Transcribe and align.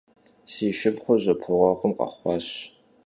Si 0.53 0.67
şşıpxhur 0.77 1.17
jjepueğuem 1.23 1.93
khexhuaş. 1.99 2.47